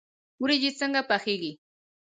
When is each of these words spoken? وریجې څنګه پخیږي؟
وریجې 0.41 0.71
څنګه 0.79 1.01
پخیږي؟ 1.09 1.51